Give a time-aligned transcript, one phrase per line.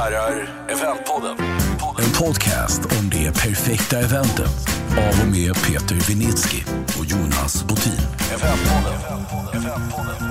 [0.00, 1.36] herrar, Eventpodden.
[1.98, 4.50] En podcast om det perfekta eventet
[4.90, 6.62] av och med Peter Vinitsky
[6.98, 8.00] och Jonas Botin.
[8.34, 9.00] Eventpodden.
[9.52, 10.28] Eventpodden.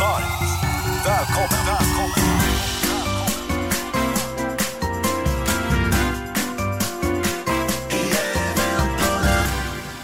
[0.00, 0.42] Varmt
[1.06, 1.66] välkommen.
[1.66, 2.18] välkommen.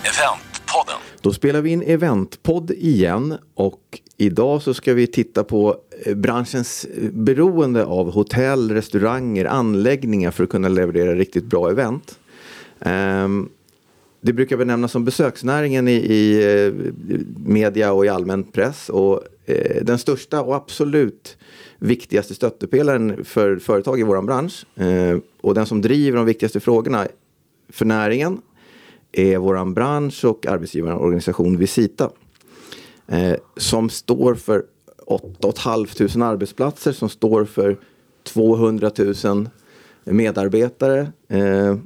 [0.05, 0.44] Eventpodden.
[1.25, 6.85] Då spelar vi in eventpodd igen och idag så ska vi titta på eh, branschens
[6.85, 12.18] eh, beroende av hotell, restauranger, anläggningar för att kunna leverera riktigt bra event.
[12.81, 13.49] Ehm,
[14.21, 16.73] det brukar benämnas som besöksnäringen i, i eh,
[17.46, 19.23] media och i allmän press och
[19.82, 21.37] den största och absolut
[21.79, 24.67] viktigaste stöttepelaren för företag i vår bransch
[25.41, 27.07] och den som driver de viktigaste frågorna
[27.68, 28.41] för näringen
[29.14, 32.11] är våran bransch och arbetsgivarorganisation Visita.
[33.06, 34.64] Eh, som står för
[35.06, 35.53] 8
[35.98, 37.77] 500 arbetsplatser, som står för
[38.23, 38.91] 200
[39.25, 39.48] 000
[40.05, 41.12] medarbetare.
[41.29, 41.77] Eh,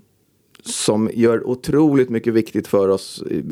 [0.65, 3.43] som gör otroligt mycket viktigt för oss eh,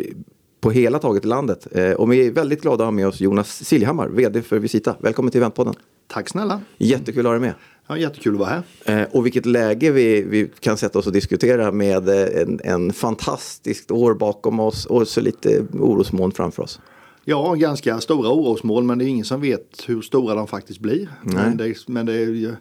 [0.60, 1.66] på hela taget i landet.
[1.72, 4.97] Eh, och vi är väldigt glada att ha med oss Jonas Siljahammar, VD för Visita.
[5.00, 5.74] Välkommen till Eventpodden.
[6.06, 6.60] Tack snälla.
[6.77, 7.54] Jättekul att ha dig med.
[7.88, 9.02] Ja, jättekul att vara här.
[9.02, 12.92] Eh, och vilket läge vi, vi kan sätta oss och diskutera med eh, en, en
[12.92, 16.80] fantastiskt år bakom oss och så lite orosmoln framför oss.
[17.24, 21.08] Ja, ganska stora orosmål men det är ingen som vet hur stora de faktiskt blir.
[21.22, 22.56] Men, det, men det är, ju-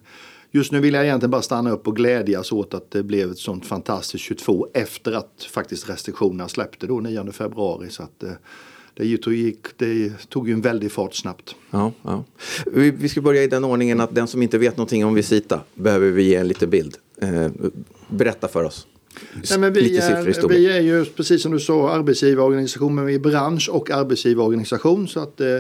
[0.52, 3.38] just nu vill jag egentligen bara stanna upp och glädjas åt att det blev ett
[3.38, 7.90] sånt fantastiskt 22 efter att faktiskt restriktionerna släppte då 9 februari.
[7.90, 8.30] Så att eh,
[8.96, 11.56] det, gick, det, tog ju en väldig fart snabbt.
[11.72, 12.24] Ja, ja.
[12.66, 15.62] Vi, vi ska börja i den ordningen att den som inte vet någonting om Visita
[15.76, 16.98] behöver vi ge en liten bild.
[17.22, 17.48] Eh,
[18.08, 18.88] berätta för oss.
[19.50, 23.20] Nej, men vi, är, vi är ju precis som du sa arbetsgivarorganisation men vi är
[23.20, 25.58] bransch och arbetsgivarorganisation så att eh,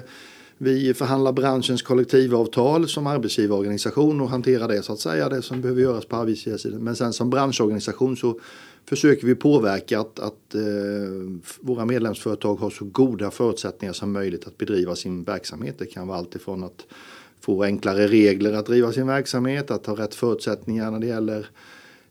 [0.58, 5.82] vi förhandlar branschens kollektivavtal som arbetsgivarorganisation och hanterar det så att säga det som behöver
[5.82, 6.83] göras på arbetsgivarsidan.
[6.83, 8.39] Men sen som branschorganisation så
[8.86, 10.61] försöker vi påverka att, att eh,
[11.60, 15.76] våra medlemsföretag har så goda förutsättningar som möjligt att bedriva sin verksamhet.
[15.80, 16.86] Det kan vara allt ifrån att
[17.39, 21.48] få enklare regler att driva sin verksamhet, att ha rätt förutsättningar när det gäller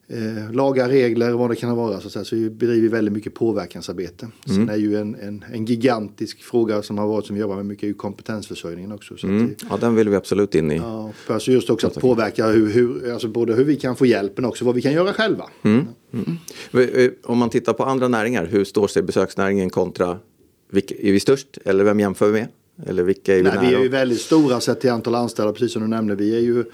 [0.09, 2.01] eh, lagar, regler, vad det kan vara.
[2.01, 2.25] Så, säga.
[2.25, 4.29] så vi bedriver väldigt mycket påverkansarbete.
[4.47, 7.67] Sen är ju en, en, en gigantisk fråga som har varit som vi jobbar med
[7.67, 9.17] mycket är ju kompetensförsörjningen också.
[9.17, 9.47] Så Mm.
[9.47, 10.77] vi, Ja, den vill vi absolut in i.
[10.77, 14.07] ja, för alltså just också att påverka hur, hur, alltså både hur vi kan få
[14.07, 15.45] hjälp men också vad vi kan göra själva.
[15.63, 20.19] Eh, Om man tittar på andra näringar, hur står sig besöksnäringen kontra,
[20.71, 22.49] vilka, är vi störst eller vem jämför vi med?
[22.87, 23.69] Eller vilka är vi Nej, nära?
[23.69, 26.15] vi är ju väldigt stora sett till antal anställda, precis som du nämnde.
[26.15, 26.65] Vi är ju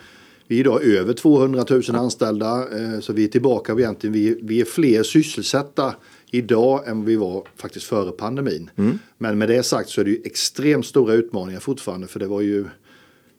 [0.51, 4.13] vi är idag över 200 000 anställda, eh, så vi är tillbaka egentligen.
[4.13, 5.95] Vi, vi är fler sysselsatta
[6.31, 8.71] idag än vi var faktiskt före pandemin.
[9.19, 12.41] Men med det sagt så är det ju extremt stora utmaningar fortfarande, för det var
[12.41, 12.65] ju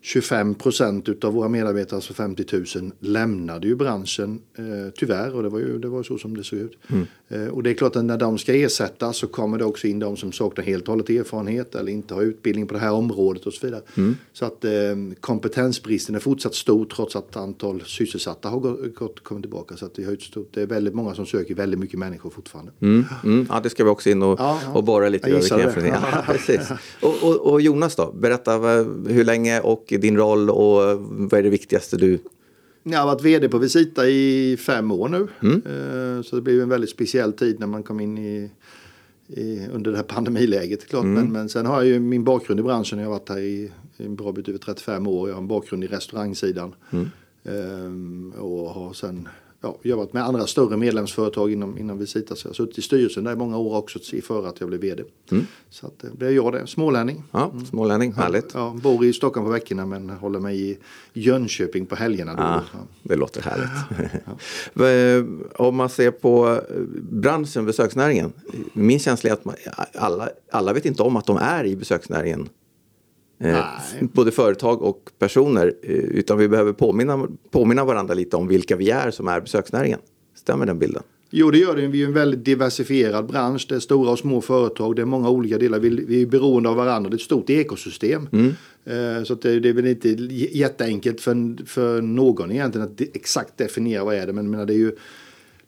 [0.04, 2.44] 25 procent utav våra medarbetare, alltså 50
[2.80, 4.64] 000, lämnade ju branschen eh,
[4.96, 6.78] tyvärr och det var ju det var så som det såg ut.
[7.28, 9.98] Eh, och det är klart att när de ska ersättas så kommer det också in
[9.98, 13.46] de som saknar helt och hållet erfarenhet eller inte har utbildning på det här området
[13.46, 13.82] och så vidare.
[14.32, 14.70] Så att eh,
[15.20, 19.76] kompetensbristen är fortsatt stor trots att antal sysselsatta har gått, gått, kommit tillbaka.
[19.76, 22.72] Så att har ett stort, det är väldigt många som söker väldigt mycket människor fortfarande.
[22.80, 24.72] Mm, mm, ja, det ska vi också in och, Ja, ja.
[24.72, 25.48] och borra lite Jag i.
[25.48, 25.62] det.
[25.62, 26.70] erfarenheter- Ja, precis.
[27.02, 31.42] Och, och, och Jonas då, berätta vad, hur länge och din roll och vad är
[31.42, 32.18] det viktigaste du...
[32.84, 35.28] Jag har varit vd på Visita i fem år nu.
[36.16, 38.50] Eh, Så det blev en väldigt speciell tid när man kom in i,
[39.26, 40.86] i, under det här pandemiläget.
[40.88, 41.04] Klart.
[41.04, 42.98] Men, men sen har jag ju min bakgrund i branschen.
[42.98, 45.28] Jag har varit här i, i en bra bit över 35 år.
[45.28, 46.74] Jag har en bakgrund i restaurangsidan.
[47.44, 49.28] Ehm, och har sen
[49.62, 52.36] ja, jobbat med andra större medlemsföretag inom, inom Visita.
[52.36, 54.80] Så jag har suttit i styrelsen där i många år också före att jag blev
[54.80, 55.02] vd.
[55.70, 57.22] Så att, eh, det är jag det, smålänning.
[57.30, 58.50] Ja, smålänning, härligt.
[58.54, 60.78] Ja, bor i Stockholm på veckorna men håller mig i
[61.12, 62.34] Jönköping på helgerna.
[62.34, 62.42] Då.
[62.42, 62.78] Ah, Ja.
[63.02, 63.68] det låter härligt.
[64.76, 66.60] Eh, Om man ser på eh,
[67.10, 68.32] branschen, besöksnäringen.
[68.72, 69.54] Min känsla är att man,
[69.94, 72.48] alla, alla vet inte om att de är i besöksnäringen.
[73.42, 73.64] Eh.
[74.00, 75.72] Både företag och personer.
[75.82, 79.98] eh, Utan vi behöver påminna, påminna varandra lite om vilka vi är som är besöksnäringen.
[80.34, 81.02] Stämmer den bilden?
[81.34, 81.86] Jo, det gör det.
[81.86, 83.66] Vi är en väldigt diversifierad bransch.
[83.68, 84.96] Det är stora och små företag.
[84.96, 85.78] Det är många olika delar.
[85.78, 87.10] Vi, är beroende av varandra.
[87.10, 88.28] Det är ett stort ekosystem.
[88.84, 90.08] Eh, Så det, är väl inte
[90.58, 94.32] jätteenkelt för, för någon egentligen att exakt definiera vad är det.
[94.32, 94.92] Men menar, det är ju,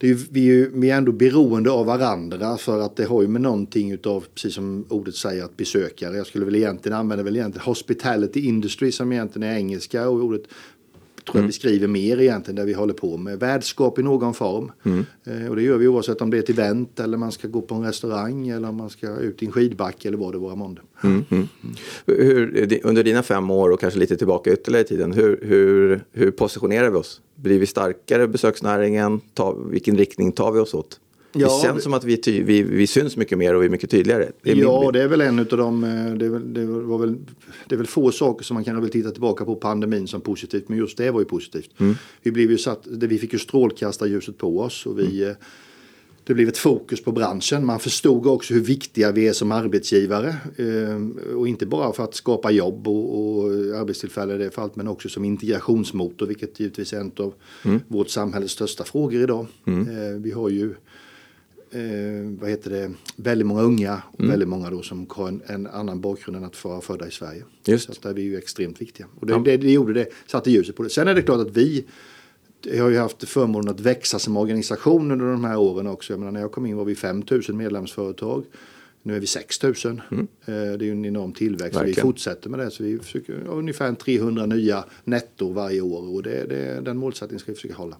[0.04, 3.22] det är vi, är ju, vi är ändå beroende av varandra för att det har
[3.22, 6.16] ju med någonting utav, precis som ordet säger, att besökare.
[6.16, 10.42] Jag skulle väl egentligen använda väl egentligen hospitality industry som egentligen är engelska och ordet
[11.24, 13.38] tror jag beskriver mer egentligen det vi håller på med.
[13.38, 14.72] Värdskap i någon form.
[15.24, 17.60] Eh, och det gör vi oavsett om det är ett event eller man ska gå
[17.60, 20.54] på en restaurang eller om man ska ut i en skidbacke eller vad det vara
[20.54, 20.80] månde.
[22.06, 26.30] Hur, under dina fem år och kanske lite tillbaka ytterligare i tiden, hur, hur, hur
[26.30, 27.20] positionerar vi oss?
[27.34, 29.20] Blir vi starkare besöksnäringen?
[29.34, 31.00] Ta, vilken riktning tar vi oss åt?
[31.34, 33.70] Ja, det känns som att vi, ty, vi, vi syns mycket mer och vi är
[33.70, 34.28] mycket tydligare.
[34.42, 37.16] Det är Ja, det är väl en av de, eh, det väl, det var väl,
[37.68, 40.68] det är väl få saker som man kan väl titta tillbaka på pandemin som positivt,
[40.68, 41.70] men just det var ju positivt.
[42.22, 45.30] Vi, blev ju satt, det- vi fick ju strålkastarljuset på oss och vi, eh,
[46.26, 47.66] det blev ett fokus på branschen.
[47.66, 50.28] Man förstod också hur viktiga vi är som arbetsgivare.
[50.56, 53.44] eh, Och inte bara för att skapa jobb och, och
[53.80, 57.34] arbetstillfällen i det fallet, men också som integrationsmotor, vilket givetvis är en av
[57.88, 59.46] vårt samhälles största frågor idag.
[59.66, 60.74] Eh, Vi har ju
[61.74, 65.66] eh, vad heter det, väldigt många unga och väldigt många då som har en, en
[65.66, 67.44] annan bakgrund än att vara födda i Sverige.
[67.66, 67.86] Just.
[67.86, 69.06] Så att där är vi ju extremt viktiga.
[69.20, 69.38] Och det, Ja.
[69.38, 70.90] det, det gjorde det, satte ljuset på det.
[70.90, 71.84] Sen är det klart att vi
[72.66, 76.12] jag har ju haft förmånen att växa som organisation under de här åren också.
[76.12, 78.44] Jag menar, när jag kom in var vi 5 000 medlemsföretag.
[79.02, 79.74] Nu är vi 6 000.
[79.74, 79.96] Eh,
[80.46, 81.80] Det är ju en enorm tillväxt.
[81.84, 82.70] Vi fortsätter med det.
[82.70, 86.14] Så vi försöker ja, ungefär en 300 nya netto varje år.
[86.14, 87.96] Och det, det, den målsättningen ska vi försöka hålla.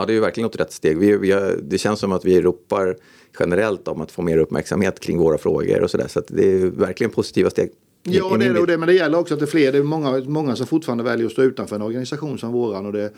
[0.00, 0.98] Ja, det är ju verkligen åt rätt steg.
[0.98, 2.96] Vi, vi har, det känns som att vi ropar
[3.38, 6.08] generellt om att få mer uppmärksamhet kring våra frågor och sådär.
[6.08, 7.70] Så att det är verkligen positiva steg.
[8.02, 9.72] Ja, det är det, och det, men det gäller också att det är fler.
[9.72, 12.86] Det är många, många som fortfarande väljer att stå utanför en organisation som våran.
[12.86, 13.12] Och det,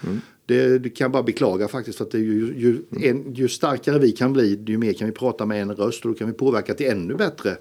[0.47, 1.99] det, det kan jag bara beklaga faktiskt.
[1.99, 5.47] För att ju, ju, en, ju starkare vi kan bli, ju mer kan vi prata
[5.47, 6.05] med en röst.
[6.05, 7.57] Och då kan vi påverka till ännu bättre.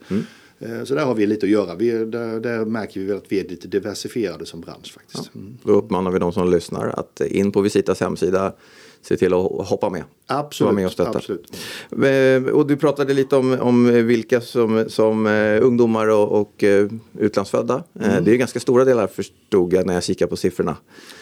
[0.59, 1.75] Eh, Så där har vi lite att göra.
[1.75, 5.35] Vi, är- där, där märker vi väl att vi är lite diversifierade som bransch faktiskt.
[5.35, 5.57] Mm.
[5.63, 8.53] Då uppmanar vi de som lyssnar att in på Visitas hemsida
[9.01, 10.03] se till att hoppa med.
[10.27, 11.18] Absolut, Vara med och stötta.
[11.18, 11.57] absolut.
[11.92, 16.88] Eh, Och du pratade lite om, om vilka som, som eh, ungdomar och, och eh,
[17.19, 17.83] utlandsfödda.
[18.00, 18.24] Mm.
[18.24, 20.77] Det är ganska stora delar förstod jag när jag kikar på siffrorna.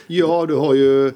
[0.07, 1.11] Ja, du har ju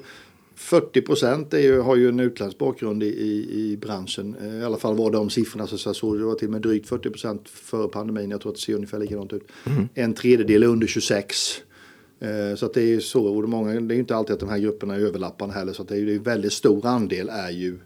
[0.56, 1.52] 40 procent
[1.84, 4.36] har ju en utländsk bakgrund i, i, i branschen.
[4.60, 6.88] I alla fall var de siffrorna så jag såg det var till och med drygt
[6.88, 8.30] 40 procent före pandemin.
[8.30, 9.48] Jag tror att det ser ungefär likadant ut.
[9.94, 11.60] En tredjedel är under 26.
[12.24, 13.26] Eh, Så att det är så.
[13.26, 15.72] Och många, det är ju inte alltid att de här grupperna är överlappande heller.
[15.72, 17.78] Så att det är ju en väldigt stor andel är ju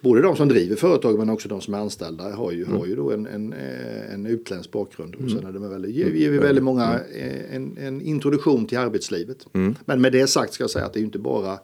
[0.00, 2.96] Både de som driver företag men också de som är anställda har ju, har ju
[2.96, 5.14] då en, en, eh, en utländsk bakgrund.
[5.14, 8.78] Och sen är det väldigt, ger, ger vi väldigt många eh, en, en introduktion till
[8.78, 9.46] arbetslivet.
[9.84, 11.58] Men med det sagt ska jag säga att det är ju inte bara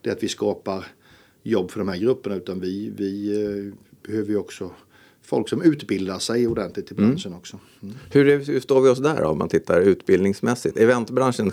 [0.00, 0.86] det att vi skapar
[1.42, 3.74] jobb för de här grupperna utan vi, vi eh,
[4.08, 4.70] behöver ju också
[5.30, 7.58] folk som utbildar sig ordentligt i branschen också.
[7.82, 7.94] Mm.
[8.10, 10.76] Hur, hur står vi oss där då, om man tittar utbildningsmässigt?
[10.76, 11.52] Eventbranschen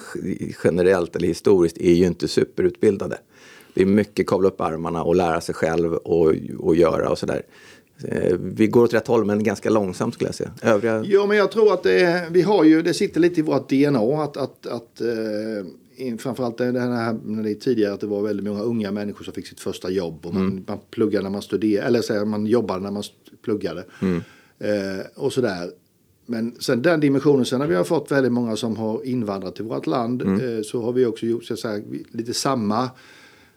[0.64, 3.18] generellt eller historiskt är ju inte superutbildade.
[3.74, 7.42] Det är mycket kavla upp armarna och lära sig själv och, och göra och sådär.
[8.04, 10.52] Eh, Vi går åt rätt håll men ganska långsamt skulle jag säga.
[10.62, 11.04] Övriga...
[11.06, 14.24] Ja, men jag tror att det, vi har ju, det sitter lite i vårt DNA
[14.24, 15.08] att, att, att eh,
[16.20, 19.48] framförallt det här när det tidigare att det var väldigt många unga människor som fick
[19.48, 22.92] sitt första jobb och man, man pluggade när man studerade, eller säga, man jobbade när
[22.92, 23.04] man
[23.44, 23.86] pluggade.
[24.60, 25.70] Eh, och sådär.
[26.26, 29.66] Men sen den dimensionen, sen när vi har fått väldigt många som har invandrat till
[29.66, 32.90] vårt land eh, så har vi också gjort så säga, lite samma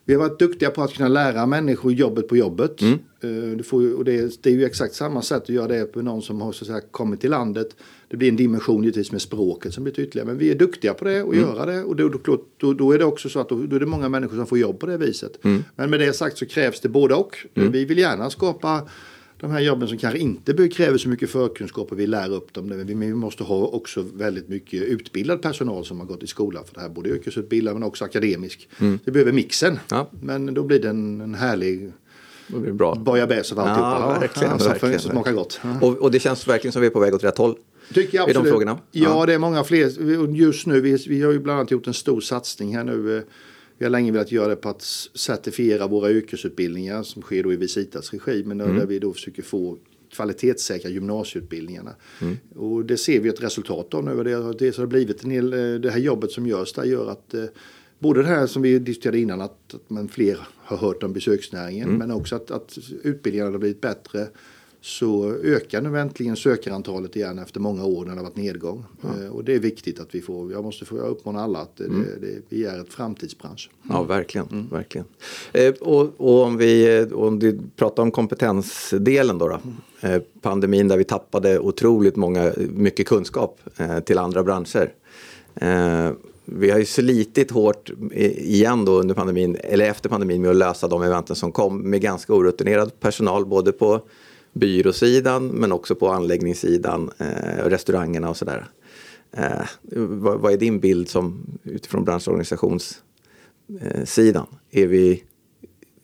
[0.05, 2.81] vi har varit duktiga på att kunna lära människor jobbet på jobbet.
[2.81, 5.85] Eh, Du får och det, är, det är ju exakt samma sätt att göra det
[5.85, 7.75] på någon som har så säga, kommit till landet.
[8.11, 10.27] Det blir en dimension givetvis med språket som blir ytterligare.
[10.27, 11.83] Men vi är duktiga på det och göra det.
[11.83, 12.09] Och då,
[12.57, 14.57] då, då, är det också så att då, då är det många människor som får
[14.57, 15.39] jobb på det viset.
[15.75, 17.45] Men med det sagt så krävs det både och.
[17.53, 18.89] Vi vill gärna skapa
[19.39, 22.65] de här jobben som kanske inte kräver så mycket förkunskaper, vi lär upp dem.
[22.65, 26.75] Men vi måste ha också väldigt mycket utbildad personal som har gått i skolan för
[26.75, 26.89] det här.
[26.89, 28.69] Både yrkesutbildad men också akademisk.
[28.77, 29.79] Vi behöver mixen.
[29.89, 30.09] Ja.
[30.21, 31.91] Men då blir det en, en härlig
[32.47, 32.95] Det blir bra.
[32.95, 33.97] bouillabaisse av alltihopa.
[33.99, 35.59] Ja, verkligen, så verkligen, smakar gott.
[35.63, 35.87] Ja.
[35.87, 37.55] Och, och det känns verkligen som vi är på väg åt rätt håll.
[37.93, 38.49] Tycker jag I de absolut.
[38.51, 38.79] frågorna?
[38.91, 39.25] Ja, Ja.
[39.25, 40.35] det är många fler.
[40.35, 43.23] Just nu, vi, vi har ju bland annat gjort en stor satsning här nu.
[43.77, 44.81] Vi har länge velat göra det på att
[45.15, 48.43] certifiera våra yrkesutbildningar som sker då i Visitas regi.
[48.45, 48.75] Men Mm.
[48.77, 49.77] där vi då försöker få
[50.15, 51.95] kvalitetssäkra gymnasieutbildningarna.
[52.21, 52.37] Mm.
[52.55, 54.23] Och det ser vi ett resultat av nu.
[54.23, 57.09] Det, det, så har blivit en hel, eh, det här jobbet som görs där gör
[57.11, 57.43] att eh,
[57.99, 61.87] Både det här som vi diskuterade innan att, att man fler har hört om besöksnäringen
[61.87, 61.99] Mm.
[61.99, 64.27] men också att, att utbildningarna har blivit bättre
[64.81, 68.83] så ökar nu äntligen sökarantalet igen efter många år när det har varit nedgång.
[69.03, 71.87] Eh, och det är viktigt att vi får, jag måste få uppmana alla att det,
[71.87, 73.69] det, det, vi är ett framtidsbransch.
[73.89, 74.69] Ja, verkligen.
[74.71, 75.07] verkligen.
[75.53, 79.47] Eh, och, och om vi eh, om du pratar om kompetensdelen då.
[79.47, 79.59] då
[80.07, 83.59] eh, pandemin där vi tappade otroligt många, mycket kunskap
[84.05, 84.93] till andra branscher.
[86.45, 90.87] Vi har ju slitit hårt igen då under pandemin, eller efter pandemin med att lösa
[90.87, 94.01] de eventen som kom med ganska orutinerad personal både på
[94.53, 98.65] byråsidan men också på anläggningssidan, eh, restaurangerna och sådär.
[99.31, 104.47] Eh, vad, vad är din bild som utifrån branschorganisationssidan?
[104.71, 105.23] Eh, Är vi,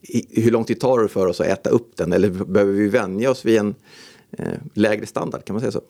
[0.02, 2.14] i, hur lång tid tar det för oss att äta upp den?
[2.14, 3.76] Eller behöver vi vänja oss vid en
[4.32, 5.46] eh, lägre standard?
[5.46, 5.82] Kan man säga så?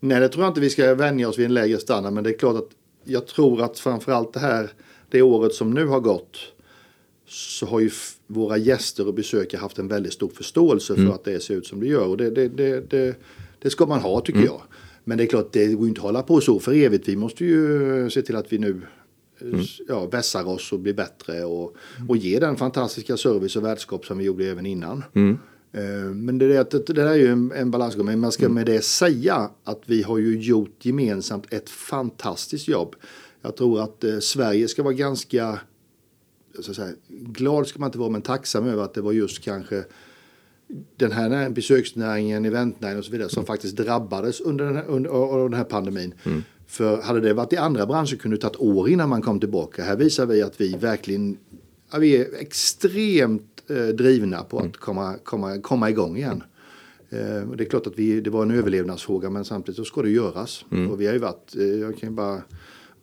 [0.00, 2.12] Nej, det tror jag inte vi ska vänja oss vid en lägre standard.
[2.12, 2.68] Men det är klart att
[3.04, 4.70] jag tror att framförallt det här,
[5.10, 6.38] det året som nu har gått,
[7.26, 7.90] så har ju
[8.26, 11.06] våra gäster och besökare haft en väldigt stor förståelse mm.
[11.06, 12.06] för att det ser ut som det gör.
[12.06, 13.16] Och det, det, det, det,
[13.58, 14.52] det ska man ha tycker mm.
[14.52, 14.62] jag.
[15.04, 17.08] Men det är klart, det går inte att hålla på så för evigt.
[17.08, 18.80] Vi måste ju se till att vi nu
[19.40, 19.60] mm.
[19.88, 21.76] ja, vässar oss och blir bättre och,
[22.08, 25.04] och ger den fantastiska service och värdskap som vi gjorde även innan.
[25.14, 25.38] Mm.
[25.72, 28.06] Eh, men det, det, det där är ju en, en balansgång.
[28.06, 28.54] Men man ska mm.
[28.54, 32.96] med det säga att vi har ju gjort gemensamt ett fantastiskt jobb.
[33.42, 35.60] Jag tror att eh, Sverige ska vara ganska
[36.60, 39.84] så säga, glad ska man inte vara men tacksam över att det var just kanske
[40.96, 43.46] den här besöksnäringen, eventnäringen och så vidare som mm.
[43.46, 46.14] faktiskt drabbades under den här, under, den här pandemin.
[46.24, 46.42] Mm.
[46.66, 49.84] För hade det varit i andra branscher kunde det tagit år innan man kom tillbaka.
[49.84, 51.36] Här visar vi att vi verkligen
[51.92, 54.72] ja, vi är extremt eh, drivna på att mm.
[54.78, 56.42] komma, komma, komma igång igen.
[57.10, 60.10] Eh, det är klart att vi, det var en överlevnadsfråga men samtidigt så ska det
[60.10, 60.64] göras.
[60.72, 60.90] Mm.
[60.90, 62.42] Och vi har ju varit, eh, jag kan ju bara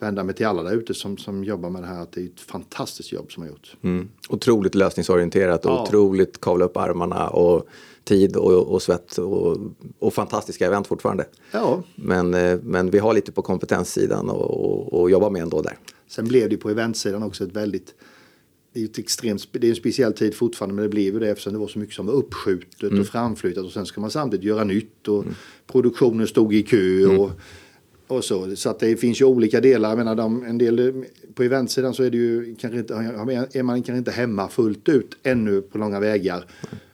[0.01, 2.25] vända mig till alla där ute som, som jobbar med det här att det är
[2.25, 3.77] ett fantastiskt jobb som har gjorts.
[3.81, 4.09] Mm.
[4.29, 5.83] Otroligt lösningsorienterat och ja.
[5.83, 7.67] otroligt kavla upp armarna och
[8.03, 9.57] tid och, och svett och,
[9.99, 11.25] och, fantastiska event fortfarande.
[11.51, 11.83] Ja.
[11.95, 15.77] Men, eh, men vi har lite på kompetenssidan och, och, och jobba med ändå där.
[16.07, 17.95] Sen blev det på eventsidan också ett väldigt
[18.73, 21.29] det är, ett extremt, det är en speciell tid fortfarande men det blev ju det
[21.29, 22.99] eftersom det var så mycket som var uppskjutet mm.
[22.99, 25.35] och framflyttat och sen ska man samtidigt göra nytt och mm.
[25.67, 27.37] produktionen stod i kö och, mm.
[28.11, 28.55] Och så.
[28.55, 29.89] Så att det finns ju olika delar.
[29.89, 33.83] Jag menar, de, en del, på eventsidan så är, det ju, kanske inte, är man
[33.83, 36.45] kanske inte hemma fullt ut ännu på långa vägar.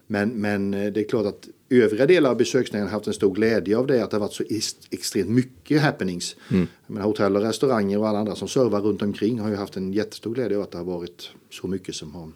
[0.08, 3.34] Men, men eh, det är klart att övriga delar av besöksnäringen har haft en stor
[3.34, 4.04] glädje av det.
[4.04, 4.44] Att det har varit så
[4.90, 6.36] extremt mycket happenings.
[6.52, 6.68] Mm.
[6.88, 9.94] Men hotell och restauranger och alla andra som servar runt omkring har ju haft en
[9.94, 12.32] jättestor glädje av att det har varit så mycket som har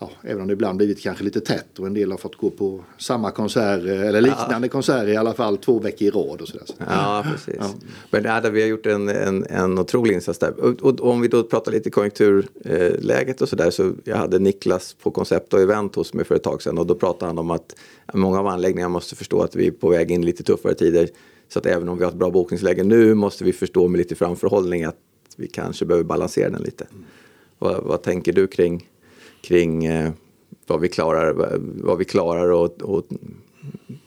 [0.00, 2.50] ja, även om det ibland blivit kanske lite tätt och en del har fått gå
[2.50, 4.68] på samma konsert eller liknande ja.
[4.68, 6.66] konserter i alla fall två veckor i rad och sådär.
[6.78, 7.54] Ja, precis.
[7.58, 7.70] Ja.
[8.10, 10.60] Men ja, vi har gjort en, en, en otrolig insats där.
[10.60, 15.10] Och, och, om vi då pratar lite konjunkturläget och sådär så jag hade Niklas på
[15.10, 17.76] koncept och event hos mig för ett tag sedan och då pratade han om att
[18.14, 21.08] många av anläggningarna måste förstå att vi är på väg in i lite tuffare tider.
[21.48, 24.14] Så att även om vi har ett bra bokningsläge nu måste vi förstå med lite
[24.14, 24.96] framförhållning att
[25.36, 26.86] vi kanske behöver balansera den lite.
[26.90, 27.04] Mm.
[27.58, 28.88] Vad, vad tänker du kring
[29.40, 30.12] kring eh,
[30.66, 33.06] vad vi klarar, vad vi klarar och, och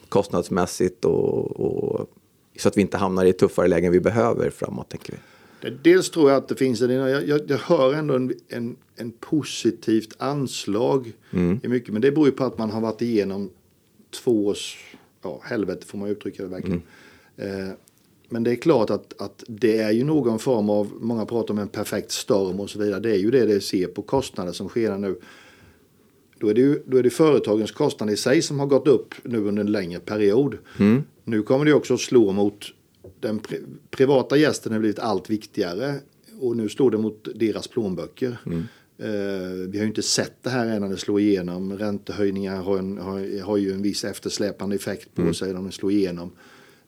[0.09, 2.09] kostnadsmässigt och, och,
[2.57, 4.89] så att vi inte hamnar i tuffare lägen vi behöver framåt.
[4.89, 5.19] Tänker vi.
[5.83, 9.11] Dels tror jag att det finns en, jag, jag, jag hör ändå en, en, en
[9.11, 11.59] positivt anslag mm.
[11.63, 13.49] i mycket, men det beror ju på att man har varit igenom
[14.23, 16.81] två års, ja helvete får man uttrycka det verkligen.
[17.37, 17.69] Mm.
[17.69, 17.73] Eh,
[18.33, 21.59] men det är klart att, att det är ju någon form av, många pratar om
[21.59, 22.99] en perfekt storm och så vidare.
[22.99, 25.19] Det är ju det det ser på kostnader som sker nu.
[26.39, 29.13] Då är, det ju, då är det företagens kostnader i sig som har gått upp
[29.23, 30.57] nu under en längre period.
[30.79, 31.03] Mm.
[31.23, 32.65] Nu kommer det också att slå mot
[33.19, 33.59] den pri
[33.89, 35.95] privata gästen har blivit allt viktigare
[36.39, 38.37] och nu slår det mot deras plånböcker.
[38.45, 38.59] Mm.
[38.59, 41.77] Uh, vi har ju inte sett det här än när det slår igenom.
[41.77, 45.33] Räntehöjningar har, en, har, har ju en viss eftersläpande effekt på mm.
[45.33, 46.31] sig när de slår igenom.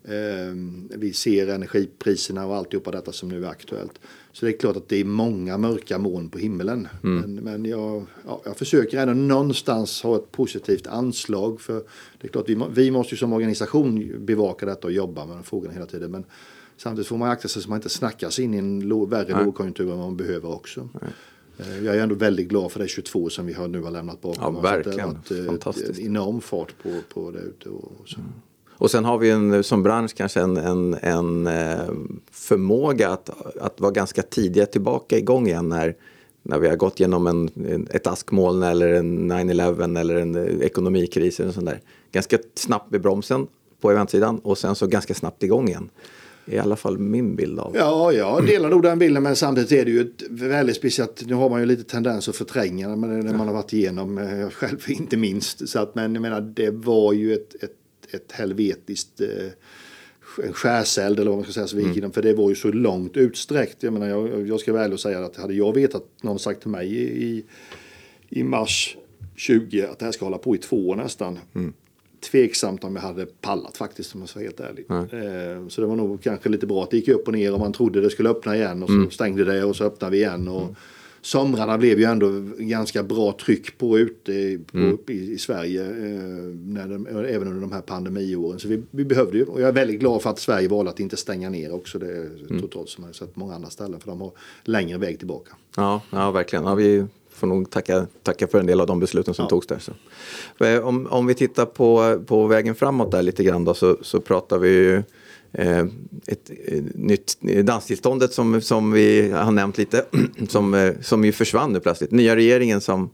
[0.07, 3.99] Ehm, vi ser energipriserna och alltihopa detta som nu är aktuellt.
[4.31, 6.87] Så det är klart att det är många mörka moln på himmelen.
[7.03, 7.19] Mm.
[7.19, 11.61] Men, men jag, ja, jag försöker ändå någonstans ha ett positivt anslag.
[11.61, 11.73] För
[12.21, 15.43] det är klart, vi, vi måste ju som organisation bevaka detta och jobba med de
[15.43, 16.11] frågorna hela tiden.
[16.11, 16.23] Men
[16.77, 19.45] samtidigt får man akta sig så man inte snackas in i en lo, värre Nej.
[19.45, 20.89] lågkonjunktur än man behöver också.
[21.01, 21.11] Nej.
[21.59, 24.21] Ehm, jag är ändå väldigt glad för det 22 som vi har nu har lämnat
[24.21, 24.63] bakom oss.
[24.63, 25.17] Ja, verkligen.
[25.27, 27.69] Det har varit eh, en enorm fart på, på det ute.
[27.69, 28.19] Och så.
[28.19, 28.31] Mm.
[28.77, 31.93] Och sen har vi en, som bransch kanske en, en, en eh,
[32.31, 33.29] förmåga att,
[33.61, 35.95] att vara ganska tidiga tillbaka igång igen när,
[36.43, 37.49] när vi har gått igenom en,
[37.91, 41.81] ett askmoln eller en 9-11 eller en eh, ekonomikris eller sånt där.
[42.11, 43.47] Ganska snabbt med bromsen
[43.81, 45.89] på eventsidan och sen så ganska snabbt igång igen.
[46.47, 47.75] I alla fall min bild av.
[47.75, 51.23] Ja, jag delar nog den bilden men samtidigt är det ju ett väldigt speciellt.
[51.25, 54.77] Nu har man ju lite tendens att förtränga när man, har varit igenom, eh, själv
[54.87, 55.69] inte minst.
[55.69, 59.49] Så att, men jag menar det var ju ett, ett ett helvetiskt eh,
[60.53, 62.11] skärseld eller vad man ska säga, så vi gick mm.
[62.11, 63.83] för det var ju så långt utsträckt.
[63.83, 66.69] Jag, menar, jag, jag ska väl och säga att hade jag vetat, någon sagt till
[66.69, 67.43] mig i,
[68.29, 68.97] i mars
[69.35, 71.39] 20 att det här ska hålla på i två år nästan.
[71.55, 71.73] Mm.
[72.31, 74.85] Tveksamt om jag hade pallat faktiskt om jag ska vara helt ärlig.
[74.89, 75.03] Mm.
[75.03, 77.59] Eh, så det var nog kanske lite bra att det gick upp och ner och
[77.59, 79.11] man trodde det skulle öppna igen och så mm.
[79.11, 80.47] stängde det och så öppnade vi igen.
[80.47, 80.75] Och,
[81.25, 84.97] somrarna blev ju ändå ganska bra tryck på ute på, mm.
[85.07, 85.81] i, i, Sverige.
[85.81, 85.89] Eh,
[86.65, 88.59] när de, även under de här pandemiåren.
[88.59, 90.99] Så vi, vi behövde ju, och jag är väldigt glad för att Sverige valde att
[90.99, 91.99] inte stänga ner också.
[91.99, 92.11] Det
[92.49, 92.61] mm.
[92.61, 93.99] totalt som har sett många andra ställen.
[93.99, 94.31] För de har
[94.63, 95.55] längre väg tillbaka.
[95.75, 96.65] Ja, ja verkligen.
[96.65, 99.49] Ja, vi får nog tacka, tacka för en del av de besluten som ja.
[99.49, 99.79] togs där.
[99.79, 100.65] Så.
[100.65, 104.19] Eh, om, om vi tittar på, på vägen framåt där lite grann då, så, så
[104.21, 105.03] pratar vi ju
[105.57, 105.89] ett,
[106.27, 110.05] ett, eh, nytt danstillståndet som, som vi har nämnt lite,
[110.47, 112.11] som, eh, som ju försvann nu plötsligt.
[112.11, 113.09] Nya regeringen som,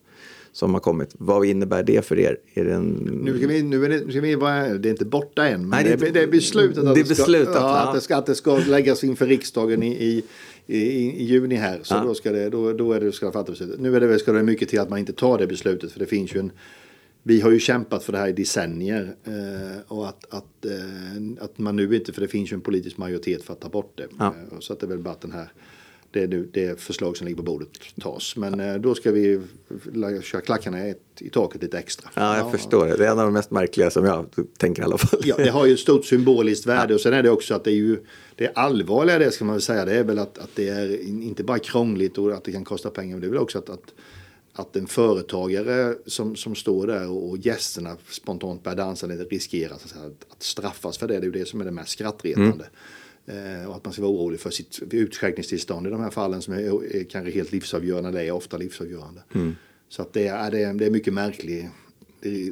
[0.52, 1.10] som har kommit.
[1.14, 2.38] Vad innebär det för er?
[2.54, 3.22] Är det, en...
[3.24, 5.70] nu ska vi, nu är det, ska vi vara, det är inte borta än, men
[5.70, 8.36] Nej, det, är, det är beslutat, att, det, ska, ja, att, det ska, att det
[8.36, 10.24] ska läggas inför riksdagen i, i
[10.68, 11.80] i, i, juni här.
[11.84, 12.04] Så ja.
[12.04, 13.80] då, ska det, då, då är det, ska det fatta beslutet.
[13.80, 15.92] Nu är det, ska det mycket till att man inte tar det beslutet.
[15.92, 16.52] För det finns ju en,
[17.24, 19.16] vi har ju kämpat för det här i decennier.
[19.24, 22.98] Eh, och att, att, eh, att man nu inte, för det finns ju en politisk
[22.98, 24.08] majoritet för att ta bort det.
[24.20, 24.26] Ja.
[24.26, 25.52] Eh, så att det är väl bara att den här
[26.12, 27.70] det, nu, det förslag som ligger på bordet
[28.02, 28.36] tas.
[28.36, 29.42] Men eh, då ska vi
[30.24, 32.10] köra klackarna i, i taket lite extra.
[32.16, 32.52] Ja, jag ja.
[32.52, 32.98] förstår det.
[32.98, 34.26] Det är en av de mest märkliga som jag
[34.58, 35.20] tänker i alla fall.
[35.24, 36.96] Ja, det har ju ett stort symboliskt värde ja.
[36.96, 38.00] och sen är det också att det är ju
[38.36, 39.86] det allvarliga det ska man väl säga.
[39.86, 42.90] Det är väl att, att det är inte bara krångligt och att det kan kosta
[42.90, 43.12] pengar.
[43.12, 43.94] Men det är väl också att, att
[44.54, 49.96] att en företagare som, som står där och gästerna spontant börjar dansa lite riskerar att,
[50.30, 51.14] att straffas för det.
[51.14, 52.66] Det är ju det som är det mest skrattretande.
[53.26, 53.62] Mm.
[53.62, 56.54] Eh, och att man ska vara orolig för sitt utskänkningstillstånd i de här fallen som
[56.54, 59.22] är, är kanske helt livsavgörande, det är ofta livsavgörande.
[59.34, 59.56] Mm.
[59.90, 61.70] Så att det, är, det, är, det är mycket märklig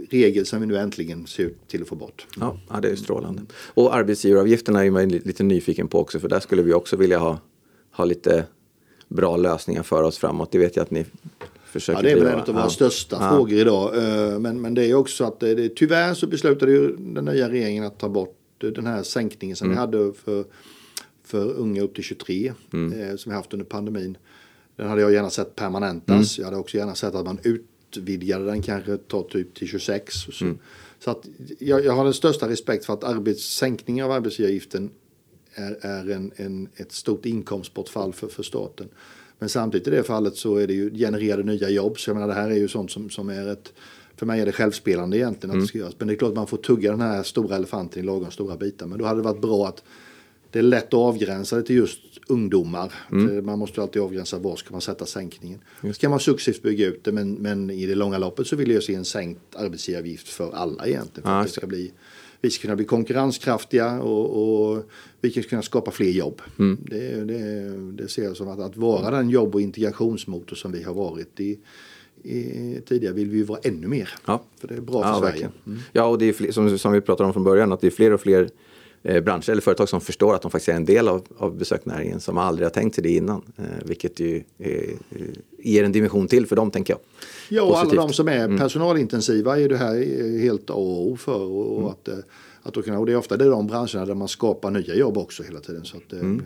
[0.10, 2.28] regel som vi nu äntligen ser ut till att få bort.
[2.40, 3.42] Ja, ja det är strålande.
[3.54, 7.40] Och arbetsgivaravgifterna är man lite nyfiken på också för där skulle vi också vilja ha,
[7.92, 8.46] ha lite
[9.08, 10.52] bra lösningar för oss framåt.
[10.52, 11.06] Det vet jag att ni
[11.70, 12.70] försöker Ja, det är väl en av våra ja.
[12.70, 13.30] största ja.
[13.30, 13.98] frågor idag.
[13.98, 17.84] Eh, men, men det är också att det, tyvärr så beslutade ju den nya regeringen
[17.84, 19.76] att ta bort den här sänkningen som mm.
[19.76, 20.46] vi hade för,
[21.24, 23.02] för unga upp till 23 mm.
[23.02, 24.18] eh, som vi haft under pandemin.
[24.76, 26.38] Den hade jag gärna sett permanentas.
[26.38, 26.44] Mm.
[26.44, 30.14] Jag hade också gärna sett att man utvidgade den kanske ta typ till 26.
[30.14, 30.58] Så, mm.
[31.00, 31.26] så att
[31.60, 34.92] jag, jag, har den största respekt för att arbetssänkning av arbetsgivaravgiften
[35.56, 38.90] är, är en, en, ett stort inkomstbortfall för, för staten.
[39.40, 42.00] Men samtidigt i det fallet så är det ju genererade nya jobb.
[42.00, 43.74] Så jag menar det här är ju sånt som, som är ett
[44.20, 45.64] för mig är det självspelande egentligen att mm.
[45.64, 45.96] det ska göras.
[45.98, 48.58] Men det är klart att man får tugga den här stora elefanten i lagom stora
[48.58, 48.88] bitar.
[48.88, 49.84] Men då hade det varit bra att
[50.52, 52.94] det är lätt att avgränsa det till just ungdomar.
[53.12, 53.46] Mm.
[53.46, 55.60] Man måste alltid avgränsa var ska man sätta sänkningen.
[55.84, 56.02] Just.
[56.02, 58.84] kan man successivt bygga ut det men, men i det långa loppet så vill jag
[58.84, 61.24] se en sänkt arbetsgivaravgift för alla egentligen.
[61.24, 61.92] För ah, att det ska bli,
[62.42, 64.84] vi ska kunna bli konkurrenskraftiga och, och
[65.22, 66.42] vi ska kunna skapa fler jobb.
[66.60, 66.78] Mm.
[66.82, 70.84] Det, det, det ser jag som att, att vara den jobb och integrationsmotor som vi
[70.84, 71.60] har varit i
[72.24, 74.10] i, tidigare vill vi vara ännu mer.
[74.26, 74.44] Ja.
[74.60, 75.50] För det är bra för ja, Sverige.
[75.68, 75.80] Mm.
[75.92, 77.92] Ja, och det är fler, som, som vi pratade om från början, att det är
[77.92, 78.50] fler och fler
[79.04, 82.38] branscher eller företag som förstår att de faktiskt är en del av, av besöksnäringen som
[82.38, 83.42] aldrig har tänkt sig det innan.
[83.58, 84.90] Eh, vilket ju eh,
[85.58, 87.00] ger en dimension till för dem, tänker jag.
[87.50, 88.00] Ja, och Positivt.
[88.00, 88.58] alla de som är mm.
[88.58, 91.42] personalintensiva är det här helt A och O för.
[91.42, 91.90] Och, mm.
[91.90, 92.18] att, eh,
[92.64, 94.96] att då kunna, och det är ofta det är de branscherna där man skapar nya
[94.96, 95.86] jobb också hela tiden.
[95.86, 96.42] Så att, eh, mm.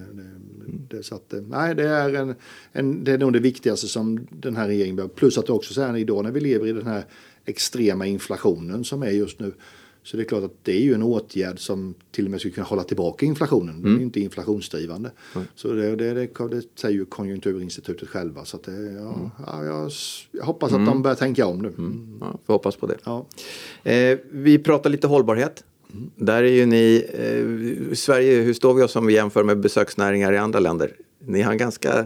[0.90, 2.36] det, det, så att, eh, nej, det, är en,
[2.72, 5.16] en, det är nog det viktigaste som den här regeringen behöver.
[5.16, 7.06] Plus att också så här idag när vi lever i den här
[7.46, 9.54] extrema inflationen som är just nu.
[10.04, 12.54] Så det är klart att det är ju en åtgärd som till och med skulle
[12.54, 13.76] kunna hålla tillbaka inflationen.
[13.76, 13.84] Mm.
[13.84, 15.12] Den är ju inte inflationsdrivande.
[15.36, 15.48] Mm.
[15.56, 18.46] Så det, det, det, det, säger ju Konjunkturinstitutet själva.
[18.46, 19.30] Så det, ja, mm.
[19.48, 19.92] ja, jag,
[20.32, 21.02] jag, hoppas att de mm.
[21.02, 21.68] börjar tänka om nu.
[21.68, 22.18] Mm.
[22.22, 22.98] Ja, får hoppas på det.
[23.04, 23.26] Ja.
[23.84, 25.64] Eh, vi pratar lite hållbarhet.
[26.16, 30.34] Där är ju ni, eh, Sverige, hur står vi oss om vi jämför med besöksnäringar
[30.34, 30.96] i andra länder?
[31.20, 32.06] Ni har ganska,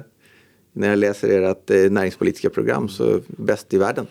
[0.73, 4.07] när jag läser ert eh, näringspolitiska program, så bäst i världen.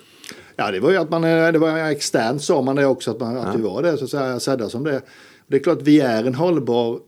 [0.56, 3.20] Ja, det var ju att man, eh, det var externt sa man det också, att,
[3.20, 3.52] man, att ja.
[3.56, 5.02] vi var det, så att säga, sedda som det.
[5.46, 7.00] Det är klart, vi är en hållbar,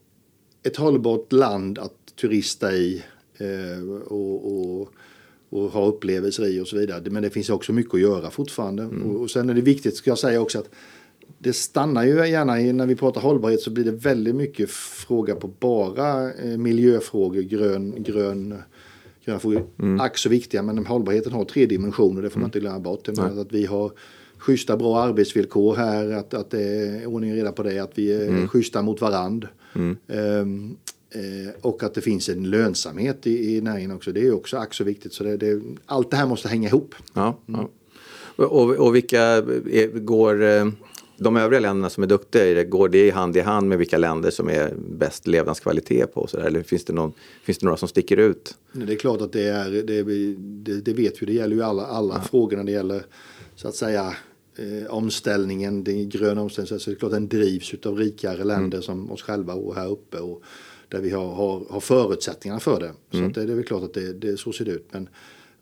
[0.63, 3.03] ett hållbart land att turista i
[3.39, 4.89] eh, och, och,
[5.51, 7.11] och, ha upplevelser i och så vidare.
[7.11, 8.83] Men det finns också mycket att göra fortfarande.
[8.83, 9.03] Mm.
[9.03, 10.71] Och, och sen är det viktigt, ska jag säga också, att
[11.39, 15.35] det stannar ju gärna i, när vi pratar hållbarhet så blir det väldigt mycket fråga
[15.35, 18.63] på bara eh, miljöfrågor, grön, grön,
[19.29, 19.67] gröna frågor.
[19.79, 20.01] Mm.
[20.01, 23.09] Ack så viktiga, men hållbarheten har tre dimensioner, det får man inte glömma bort.
[23.09, 23.93] Att vi har
[24.39, 28.13] schyssta, bra arbetsvillkor här, att, att det är ordning och reda på det, att vi
[28.13, 28.49] är mm.
[28.49, 29.49] schyssta mot varandra.
[29.75, 29.97] Mm.
[30.07, 30.77] Um,
[31.11, 34.13] eh, och att det finns en lönsamhet i, i näringen också.
[34.13, 35.13] Det är också ack så viktigt.
[35.13, 36.95] Så det, det, allt det här måste hänga ihop.
[37.15, 37.69] Ja, ja.
[38.37, 40.67] Och, och vilka är, går eh,
[41.19, 43.99] de övriga länderna som är duktiga i det, går det hand i hand med vilka
[43.99, 46.27] länder som är bäst levnadskvalitet på?
[46.27, 46.45] Så där?
[46.45, 48.55] Eller finns det, någon, finns det några som sticker ut?
[48.73, 50.03] Det är klart att det är, det,
[50.43, 52.21] det, det vet vi, det gäller ju alla, alla ja.
[52.21, 53.03] frågor när det gäller
[53.55, 54.15] så att säga
[54.57, 58.83] eh, omställningen, den gröna omställningen, så det är klart den drivs av rikare länder mm.
[58.83, 60.43] som oss själva och här uppe och
[60.89, 62.93] där vi har, har, har förutsättningarna för det.
[63.11, 63.33] Så mm.
[63.33, 64.89] det, det är väl klart att det, det så ser det ut.
[64.91, 65.09] Men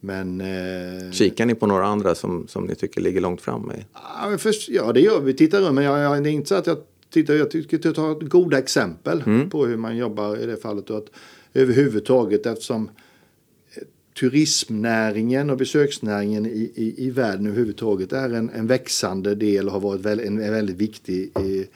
[0.07, 3.73] Men, eh, Kikar ni på några andra som, som ni tycker ligger långt fram?
[3.73, 3.85] I?
[3.95, 5.35] ja, först, ja, det gör vi.
[5.35, 5.75] Tittar runt.
[5.75, 6.79] Men jag, jag, det är inte så att jag
[7.11, 7.35] tittar.
[7.35, 10.91] Jag tycker att jag tar goda exempel på hur man jobbar i det fallet.
[10.91, 11.11] Och att
[11.55, 12.91] överhuvudtaget eftersom
[13.75, 13.83] eh,
[14.21, 19.81] turismnäringen och besöksnäringen i, i, i världen överhuvudtaget är en, en växande del och har
[19.81, 21.67] varit väl, en, en väldigt viktig i,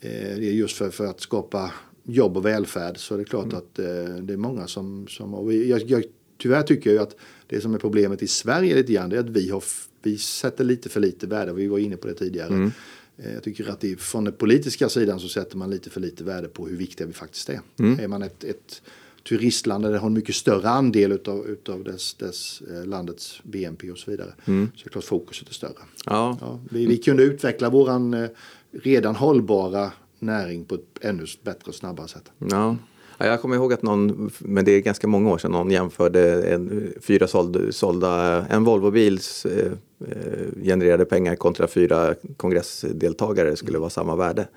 [0.00, 1.72] eh, just för, för att skapa
[2.04, 5.82] jobb och välfärd så är det klart att eh, det är många som, som jag,
[5.82, 6.02] jag,
[6.42, 9.50] tyvärr tycker jag att det som är problemet i Sverige lite grann är att vi,
[9.50, 9.64] har,
[10.02, 12.70] vi sätter lite för lite värde, vi var inne på det tidigare.
[13.18, 16.24] Eh, Jag tycker att det, från den politiska sidan så sätter man lite för lite
[16.24, 17.60] värde på hur viktiga vi faktiskt är.
[18.00, 18.82] Är man ett, ett
[19.28, 23.90] turistland där det har en mycket större andel utav, utav dess, dess eh, landets BNP
[23.90, 24.34] och så vidare.
[24.44, 25.72] Så är det klart fokuset är större.
[26.06, 26.38] Ja.
[26.40, 28.28] Ja, vi, vi kunde utveckla våran eh,
[28.72, 32.30] redan hållbara näring på ett ännu bättre och snabbare sätt.
[32.38, 32.76] Ja.
[33.18, 36.42] Ja, jag kommer ihåg att någon, men det är ganska många år sedan, någon jämförde
[36.42, 39.72] en, fyra såld, sålda, en Volvobils eh,
[40.08, 44.48] eh, genererade pengar kontra fyra kongressdeltagare skulle vara samma värde.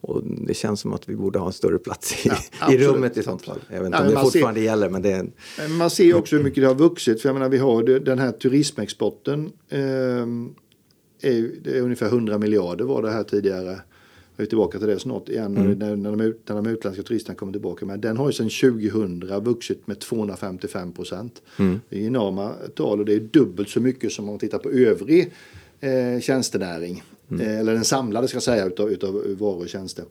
[0.00, 3.16] Och det känns som att vi borde ha en större plats i, Ja, i rummet
[3.16, 3.58] i sånt fall.
[3.68, 5.90] Jag vet inte Ja, om det man ser- fortfarande gäller men det är en, Man
[5.90, 7.22] ser också hur mycket det har vuxit.
[7.22, 9.50] För jag menar, vi har den här turismexporten.
[9.70, 10.50] ehm,
[11.22, 13.80] är, är ungefär 100 miljarder var det här tidigare.
[14.36, 17.36] Jag är tillbaka till det snart igen när, när, när, de, när de utländska turisterna
[17.36, 17.86] kommer tillbaka.
[17.86, 21.42] Men den har ju sedan 2000 vuxit med 255 procent.
[21.88, 24.70] Det är enorma tal och det är dubbelt så mycket som om man tittar på
[24.70, 25.32] övrig
[25.80, 27.02] eh, tjänstenäring.
[27.40, 30.04] Eh, eller den samlade ska jag säga utav, utav varor och tjänster.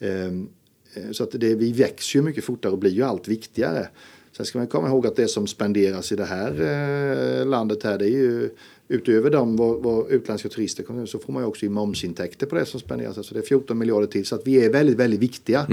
[0.00, 0.48] Ehm,
[0.96, 3.88] Eh, Så att det, vi växer ju mycket fortare och blir ju allt viktigare.
[4.36, 6.50] Sen ska man komma ihåg att det som spenderas i det här
[7.40, 8.50] eh, landet här det är ju
[8.88, 12.54] utöver de vad, vad utländska turister kommer så får man ju också i momsintäkter på
[12.54, 13.26] det som spenderas.
[13.26, 15.66] Så det är 14 miljarder till så att vi är väldigt, väldigt viktiga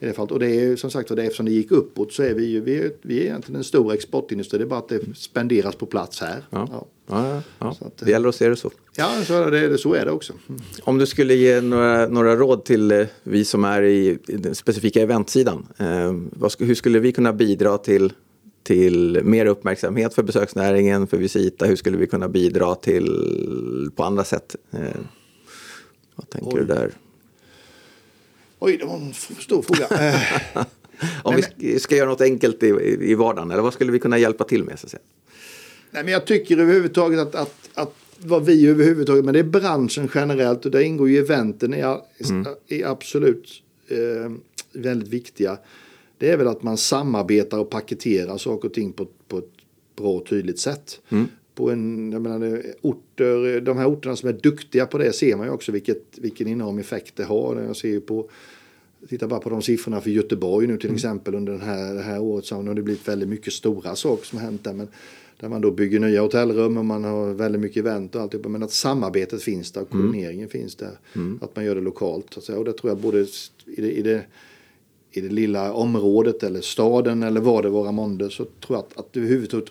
[0.00, 0.32] i det fallet.
[0.32, 2.60] Och det är som sagt och det eftersom det gick uppåt så är vi ju
[2.60, 4.58] vi är, vi är egentligen en stor exportindustri.
[4.58, 6.44] Det är bara att det spenderas på plats här.
[6.50, 6.86] ja, Ja.
[7.06, 8.70] ja, ja, Så att, det gäller att se det så.
[8.96, 10.32] Ja, så är det, så är det också.
[10.48, 10.60] Mm.
[10.82, 14.54] Om du skulle ge några, några råd till eh, vi som är i, i den
[14.54, 15.66] specifika eventsidan.
[15.78, 18.12] Eh, vad, hur skulle vi kunna bidra till,
[18.62, 21.66] till mer uppmärksamhet för besöksnäringen, för Visita?
[21.66, 24.56] Hur skulle vi kunna bidra till på andra sätt?
[24.70, 24.80] Eh,
[26.14, 26.60] vad tänker Oj.
[26.60, 26.90] du där?
[28.58, 30.08] Oj, det var en stor fråga.
[30.08, 30.64] Eh,
[31.22, 32.66] Om vi sk- ska göra något enkelt i,
[33.00, 34.78] i, vardagen, eller vad skulle vi kunna hjälpa till med?
[34.78, 35.02] Så att säga?
[35.90, 40.10] Nej, men jag tycker överhuvudtaget att, att, att vad vi överhuvudtaget, men det är branschen
[40.14, 42.00] generellt och där ingår ju eventen är,
[42.68, 44.32] är absolut eh,
[44.72, 45.58] väldigt viktiga.
[46.22, 49.50] Det är väl att man samarbetar och paketerar saker och ting på, på ett
[49.96, 51.00] bra och tydligt sätt.
[51.54, 55.46] På en, jag menar, orter, de här orterna som är duktiga på det ser man
[55.46, 57.62] ju också vilket, vilken enorm effekt det har.
[57.66, 58.28] Jag ser ju på
[59.08, 62.20] Titta bara på de siffrorna för Göteborg nu till exempel under den här, det här
[62.20, 64.72] året så har det blivit väldigt mycket stora saker som har hänt där.
[64.72, 64.88] Men
[65.40, 68.48] där man då bygger nya hotellrum och man har väldigt mycket event och alltihopa.
[68.48, 70.98] Men att samarbetet finns där och koordineringen finns där.
[71.40, 72.36] Att man gör det lokalt.
[72.36, 73.26] Och det tror jag både
[73.66, 74.24] i det, i det
[75.12, 78.96] i det lilla området eller staden eller vad det vara månde så tror jag att,
[78.98, 79.68] att överhuvudtaget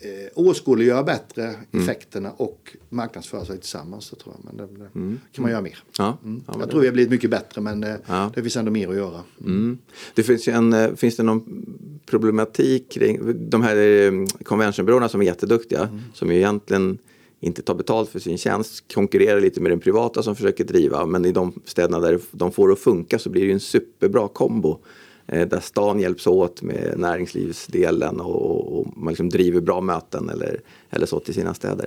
[0.00, 4.04] eh, åskådliggöra bättre effekterna och marknadsföra sig tillsammans.
[4.04, 4.44] Så tror jag.
[4.44, 5.78] Men det, det kan man göra mer.
[5.98, 6.42] Ja, Mm.
[6.46, 8.30] ja, jag det- tror vi har blivit mycket bättre men eh, Ja.
[8.34, 9.20] det finns ändå mer att göra.
[9.40, 9.78] Mm.
[10.14, 11.66] Det finns, en, eh, finns det någon
[12.06, 13.20] problematik kring
[13.50, 16.98] de här eh, conventionbyråerna som är jätteduktiga som ju egentligen
[17.44, 21.24] inte tar betalt för sin tjänst, konkurrerar lite med den privata som försöker driva men
[21.24, 24.28] i de städerna där de får det att funka så blir det ju en superbra
[24.28, 24.78] kombo
[25.26, 30.60] eh, där stan hjälps åt med näringslivsdelen och, och man liksom driver bra möten eller,
[30.90, 31.86] eller så till sina städer.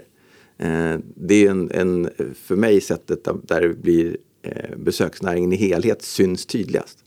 [0.57, 6.45] Eh, det är en, en, för mig sättet där- blir eh, besöksnäringen i helhet syns
[6.45, 6.97] tydligast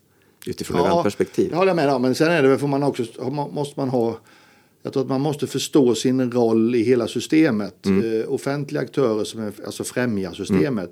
[0.47, 1.51] utifrån eventperspektiv.
[1.51, 2.03] det håller jag med om.
[2.03, 3.05] Men sen är det, väl- får man också,
[3.53, 4.19] måste man ha
[4.83, 7.87] jag tror att man måste förstå sin roll i hela systemet.
[7.87, 8.21] Mm.
[8.21, 10.91] Eh, offentliga aktörer som är, alltså främjar systemet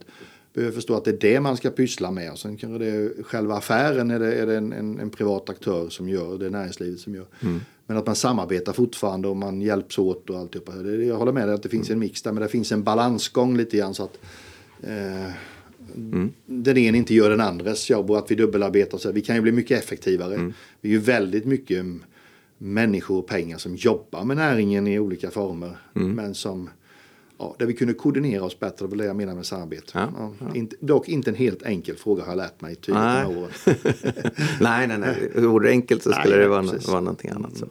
[0.56, 2.32] behöver förstå att det är det man ska pyssla med.
[2.32, 5.50] Och sen kanske det är själva affären är det, är det en, en, en privat
[5.50, 7.26] aktör som gör, det är näringslivet som gör.
[7.40, 7.60] Mm.
[7.86, 10.72] Men att man samarbetar fortfarande och man hjälps åt och alltihopa.
[10.82, 13.56] Jag håller med dig att det finns en mix där, men det finns en balansgång
[13.56, 14.18] lite grann så att
[14.82, 15.32] eh,
[16.46, 18.98] den ena inte gör den andres jobb och att vi dubbelarbetar.
[18.98, 20.52] Så vi kan ju bli mycket effektivare.
[20.80, 22.02] Vi är ju väldigt mycket mm,
[22.58, 25.78] människor och pengar som jobbar med näringen i olika former.
[25.92, 26.70] Men som,
[27.38, 29.90] ja, där vi kunde koordinera oss bättre, det väl det jag menar med samarbete.
[29.94, 33.28] Ja, Ja, Inte, dock inte en helt enkel fråga har jag lärt mig tydligt Nej.
[33.28, 33.50] med åren.
[34.60, 35.30] nej, nej, nej.
[35.34, 36.88] Vore det enkelt så Nej, skulle det nej, vara, precis.
[36.88, 37.56] vara någonting annat.
[37.56, 37.66] Så.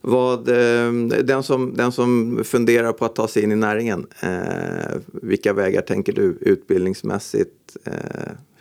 [0.00, 0.92] Vad, eh,
[1.24, 5.82] den, som, den som funderar på att ta sig in i näringen, eh, vilka vägar
[5.82, 7.76] tänker du utbildningsmässigt?
[7.84, 7.92] Eh,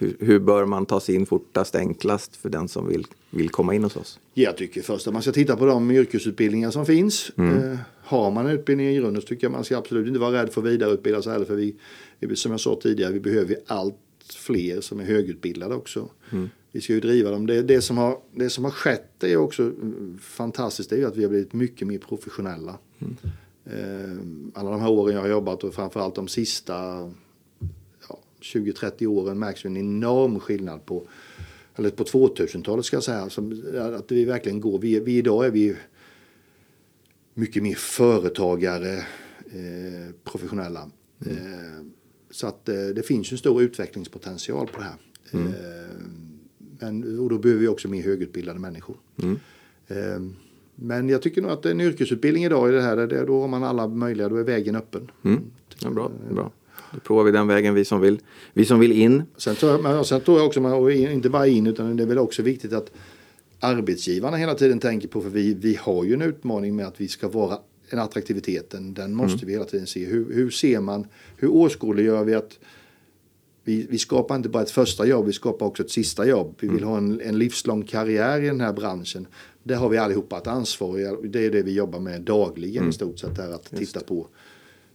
[0.04, 3.76] hur, hur, bör man ta sig in fortast, enklast för den som vill, vill komma
[3.76, 4.20] in hos oss?
[4.34, 7.32] Jag tycker först att man ska titta på de yrkesutbildningar som finns.
[7.38, 7.72] Mm.
[7.72, 10.42] Eh, har man en utbildning i grunden så tycker jag man ska absolut inte vara
[10.42, 11.46] rädd för att vidareutbilda sig heller.
[11.46, 13.96] För vi, som jag sa tidigare, vi behöver allt
[14.34, 16.10] fler som är högutbildade också.
[16.32, 16.50] Mm.
[16.72, 17.46] Vi ska ju driva dem.
[17.46, 19.72] Det, det, som har, det som har skett är också
[20.22, 20.90] fantastiskt.
[20.90, 22.78] Det är ju att vi har blivit mycket mer professionella.
[23.00, 23.16] Mm.
[23.66, 27.10] Eh, alla de här åren jag har jobbat och framförallt de sista
[28.44, 31.08] 20-30 åren märks en enorm skillnad på
[31.76, 33.30] eller på 2000-talet ska jag säga.
[33.96, 34.80] att vi verkligen går.
[34.80, 35.76] Vi, vi idag är vi
[37.34, 38.94] mycket mer företagare,
[39.46, 40.90] eh, professionella.
[41.26, 41.38] Mm.
[41.38, 41.86] Eh,
[42.32, 44.96] så att eh, det finns en stor utvecklingspotential på det här.
[45.32, 45.48] Mm.
[45.48, 45.54] Eh,
[46.80, 48.98] men, och då behöver vi också mer högutbildade människor.
[49.22, 49.40] Mm.
[49.88, 50.36] Eh,
[50.76, 53.88] men jag tycker nog att en yrkesutbildning idag är det här, då har man alla
[53.88, 55.12] möjliga, då är vägen öppen.
[55.24, 55.42] Mm.
[55.80, 56.52] Ja, bra, bra.
[56.94, 58.20] Då provar vi den vägen, vi som vill,
[58.54, 59.24] vi som vill in.
[59.38, 62.18] Sen tror jag, sen tror jag också, man, inte bara in, utan det är väl
[62.18, 62.92] också viktigt att
[63.60, 67.08] arbetsgivarna hela tiden tänker på, för vi, vi har ju en utmaning med att vi
[67.08, 67.58] ska vara
[67.90, 69.48] en attraktiviteten, den måste mm.
[69.48, 70.06] vi hela tiden se.
[70.06, 72.60] Hur, hur ser man, hur åskådliggör vi att
[73.64, 76.56] vi, vi skapar inte bara ett första jobb, vi skapar också ett sista jobb.
[76.60, 76.90] Vi vill mm.
[76.90, 79.28] ha en, en livslång karriär i den här branschen.
[79.64, 82.90] Det har vi allihopa ett ansvar Det är det vi jobbar med dagligen mm.
[82.90, 83.38] i stort sett.
[83.38, 84.28] Här, att Just titta på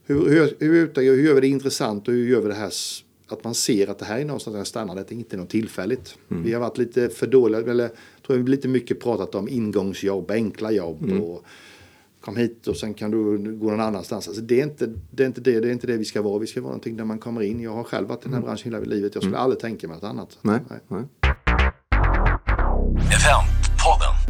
[0.08, 2.72] hur, hur, hur, hur gör vi det intressant och hur gör vi det här
[3.28, 6.18] att man ser att det här är någonstans där stannar, det är inte något tillfälligt.
[6.30, 6.42] Mm.
[6.42, 7.90] Vi har varit lite för dåliga, eller
[8.26, 11.22] tror jag lite mycket pratat om ingångsjobb, enkla jobb mm.
[11.22, 11.44] och
[12.20, 14.28] kom hit och sen kan du gå någon annanstans.
[14.28, 16.38] Alltså det, är inte, det, är inte det, det är inte det vi ska vara.
[16.38, 17.60] Vi ska vara någonting där man kommer in.
[17.60, 18.46] Jag har själv varit i den här mm.
[18.46, 19.14] branschen hela livet.
[19.14, 19.44] Jag skulle mm.
[19.44, 20.38] aldrig tänka mig något annat.
[20.42, 20.60] Nej.
[20.88, 21.02] Nej.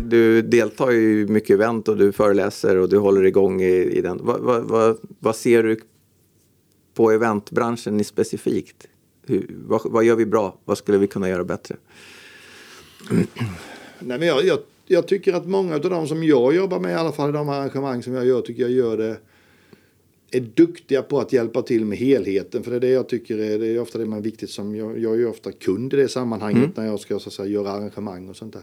[0.06, 4.00] Du deltar ju mycket i event och du föreläser och du håller igång i, i
[4.00, 4.18] den.
[4.22, 5.80] Vad, vad, vad, vad ser du
[6.94, 8.88] på eventbranschen specifikt?
[9.26, 10.58] Hur, vad, vad, gör vi bra?
[10.64, 11.76] Vad skulle vi kunna göra bättre?
[13.98, 14.58] Nej, men jag, jag
[14.88, 17.48] jag tycker att många av de som jag jobbar med, i alla fall i de
[17.48, 19.16] arrangemang som jag gör, tycker jag gör det
[20.30, 22.62] är duktiga på att hjälpa till med helheten.
[22.62, 24.76] För det är det jag tycker är, det är ofta det man är viktigt som,
[24.76, 26.72] jag, jag är ju ofta kund i det sammanhanget mm.
[26.76, 28.62] när jag ska så säga, göra arrangemang och sånt där.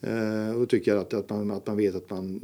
[0.00, 2.40] Eh, och då tycker jag att, att, man, att man vet att man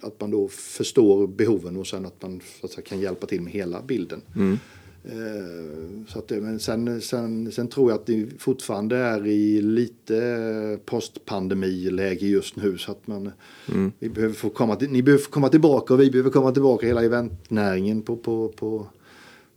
[0.00, 3.40] att man då förstår behoven och sen att man så att säga, kan hjälpa till
[3.40, 4.22] med hela bilden.
[4.36, 4.58] Mm.
[5.04, 10.78] Eh, så att, men sen, sen, sen tror jag att det fortfarande är i lite
[10.84, 12.78] postpandemiläge just nu.
[12.78, 13.30] Så att man,
[13.72, 13.92] mm.
[13.98, 18.02] vi behöver få komma, ni behöver komma tillbaka och vi behöver komma tillbaka hela eventnäringen
[18.02, 18.86] på, på, på,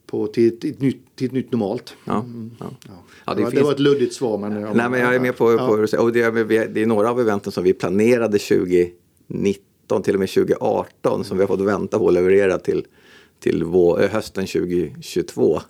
[0.07, 1.95] på till, ett, ett nytt, till ett nytt normalt.
[2.05, 2.51] Ja, mm.
[2.59, 2.65] ja.
[3.25, 3.33] ja.
[3.33, 3.59] det, det, var, finns...
[3.59, 4.37] det, var, ett luddigt svar.
[4.37, 7.19] Men, Nej, men jag är med på, på och det, är, det är några av
[7.19, 11.23] eventen som vi planerade 2019 till och med 2018 mm.
[11.23, 12.85] som vi har fått vänta på att leverera till
[13.39, 15.61] till vår, hösten 2022.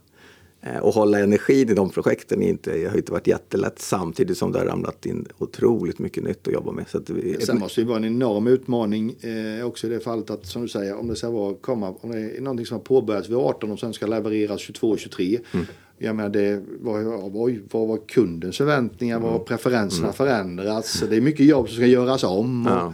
[0.66, 4.60] Eh, och hålla energin i de projekten inte, har inte varit jättelätt samtidigt som det
[4.60, 6.86] har ramlat in otroligt mycket nytt att jobba med.
[6.88, 10.46] Så vi, Sen måste det vara en enorm utmaning eh, också i det fallet att
[10.46, 13.30] som du säger om det ska vara, komma, om det är någonting som har påbörjats
[13.30, 15.40] vid 18 och sen ska levereras 22 23.
[15.54, 15.66] Mm.
[15.98, 19.20] Jag menar, det, vad, vad, vad var kundens förväntningar?
[19.20, 19.46] Vad har mm.
[19.46, 20.14] preferenserna mm.
[20.14, 21.04] förändrats?
[21.10, 22.68] Det är mycket jobb som ska göras om.
[22.68, 22.94] Och, ja.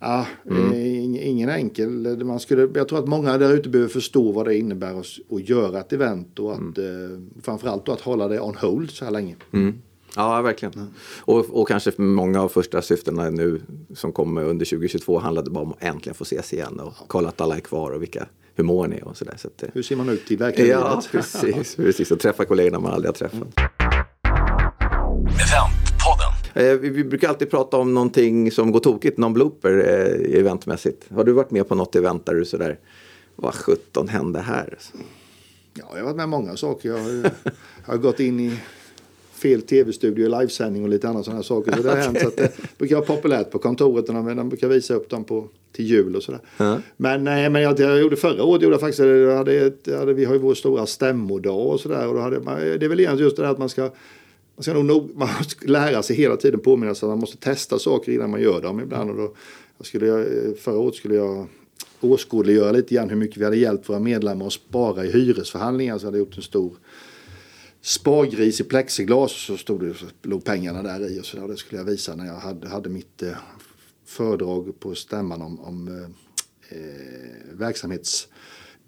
[0.00, 0.74] Ja, mm.
[1.14, 2.24] ingen enkel.
[2.24, 5.48] Man skulle, jag tror att många där ute behöver förstå vad det innebär att, att
[5.48, 7.28] göra ett event och att mm.
[7.36, 9.36] eh, framförallt att hålla det on hold så här länge.
[9.52, 9.74] Mm.
[10.16, 10.74] Ja, verkligen.
[10.74, 10.88] Mm.
[11.20, 13.62] Och, och kanske många av första syftena nu
[13.94, 17.04] som kommer under 2022 handlade bara om att äntligen få ses igen och ja.
[17.06, 19.34] kolla att alla är kvar och vilka, hur mår ni och sådär.
[19.36, 20.80] Så att, hur ser man ut i verkligheten?
[20.80, 21.76] Ja, precis.
[21.76, 22.10] precis.
[22.10, 23.58] Och träffa kollegorna man aldrig har träffat.
[23.58, 23.68] Mm.
[26.58, 31.04] Eh, vi brukar alltid prata om någonting som går tokigt, någon blooper eh, eventmässigt.
[31.10, 32.78] Har du varit med på något event där du sådär,
[33.36, 34.78] vad sjutton hände här?
[35.74, 36.88] Ja, jag har varit med många saker.
[36.88, 38.58] Jag har, jag har gått in i
[39.32, 41.72] fel tv-studio, livesändning och lite andra sådana saker.
[41.72, 42.04] Så det har okay.
[42.12, 42.20] hänt.
[42.20, 45.48] Så att det brukar vara populärt på kontoret och de brukar visa upp dem på,
[45.72, 46.40] till jul och sådär.
[46.58, 46.82] Mm.
[46.96, 50.14] Men, nej, men jag, jag gjorde förra året, gjorde jag faktiskt, jag hade, jag hade,
[50.14, 52.08] vi har ju vår stora stämmodag och sådär.
[52.08, 52.38] Och då hade,
[52.78, 53.90] det är väl egentligen just det där att man ska
[54.58, 57.36] man ska nog nog man ska lära sig hela tiden påminna sig att man måste
[57.36, 59.10] testa saker innan man gör dem ibland.
[59.10, 59.34] Och då,
[59.78, 61.46] jag skulle, förra året skulle jag
[62.00, 65.98] åskådliggöra lite grann hur mycket vi hade hjälpt våra medlemmar att spara i hyresförhandlingar.
[65.98, 66.76] Så hade jag gjort en stor
[67.82, 71.48] spargris i plexiglas och så stod det, så låg pengarna där i och så och
[71.48, 73.32] Det skulle jag visa när jag hade, hade mitt eh,
[74.04, 78.28] föredrag på stämman om, om eh, eh verksamhets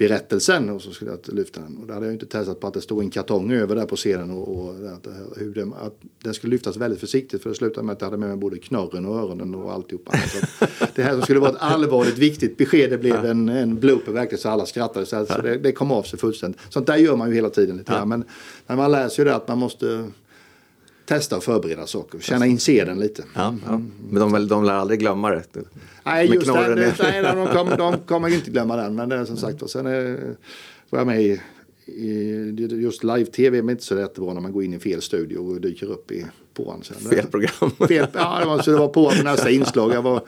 [0.00, 1.76] berättelsen och så skulle jag lyfta den.
[1.76, 3.96] Och då hade jag inte testat på att det stod en kartong över där på
[3.96, 7.86] scenen och, och att, hur det, att den skulle lyftas väldigt försiktigt för det slutade
[7.86, 10.12] med att jag hade med mig både knorren och öronen och alltihopa.
[10.12, 14.12] Så det här som skulle vara ett allvarligt viktigt besked det blev en, en blooper
[14.12, 16.60] verkligen så alla skrattade så, så det, det, kom av sig fullständigt.
[16.68, 18.04] Sånt där gör man ju hela tiden lite ja.
[18.04, 18.24] men
[18.66, 20.10] när man läser ju det att man måste
[21.10, 22.18] testa och förbereda saker.
[22.18, 23.24] Känna in seden lite.
[23.34, 23.82] Ja, ja.
[24.10, 25.44] Men de, de lär aldrig glömma det?
[26.04, 26.94] Nej, just det.
[27.02, 28.94] Nej, de, kommer, de kommer inte glömma den.
[28.94, 30.18] Men det är som sagt och sen är,
[30.90, 31.40] var jag med i,
[31.86, 35.60] i just live-tv är inte så jättebra när man går in i fel studio och
[35.60, 36.26] dyker upp i
[36.64, 36.96] på Sen.
[36.96, 37.70] Fel program.
[37.88, 39.94] Fel, ja, det var, så det var på nästa inslag.
[39.94, 40.22] Jag var,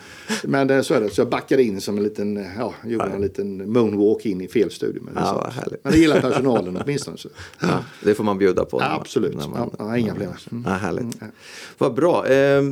[0.44, 1.10] men det, så är det.
[1.10, 4.70] Så jag backade in som en liten, ja, gjorde en liten moonwalk in i fel
[4.70, 5.02] studio.
[5.02, 7.16] Men, ja, men det gillar personalen åtminstone.
[7.16, 7.28] Så.
[7.60, 8.80] Ja, det får man bjuda på.
[8.80, 9.34] Ja, absolut.
[9.34, 10.32] Man, ja, ja, inga problem.
[10.50, 10.64] Mm.
[10.66, 11.20] Ja, härligt.
[11.20, 11.32] Mm.
[11.78, 12.26] Vad bra.
[12.26, 12.62] Eh,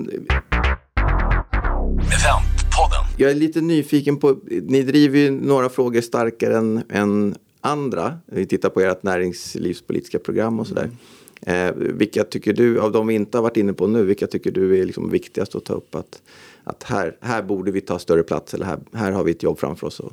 [3.17, 8.19] jag är lite nyfiken på, ni driver ju några frågor starkare än, än andra.
[8.27, 10.83] Vi tittar på ert näringslivspolitiska program och sådär.
[10.83, 10.97] Mm.
[11.41, 14.51] Eh, vilka tycker du, av de vi inte har varit inne på nu, vilka tycker
[14.51, 15.95] du är liksom viktigast att ta upp?
[15.95, 16.23] Att,
[16.65, 19.59] att här, här borde vi ta större plats eller här, här har vi ett jobb
[19.59, 20.01] framför oss.
[20.01, 20.13] Och...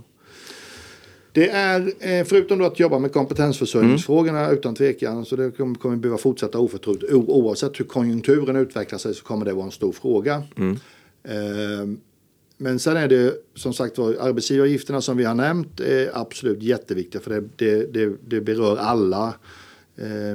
[1.32, 4.54] Det är, eh, förutom att jobba med kompetensförsörjningsfrågorna mm.
[4.54, 7.14] utan tvekan, så det kommer, vi behöva fortsätta oförtrutet.
[7.14, 10.44] Oavsett hur konjunkturen utvecklar sig så kommer det vara en stor fråga.
[10.58, 10.78] Mm.
[11.24, 11.98] Eh,
[12.58, 17.22] men sen är det som sagt var arbetsgivaravgifterna som vi har nämnt är absolut jätteviktiga
[17.22, 19.34] för det, det, det, det berör alla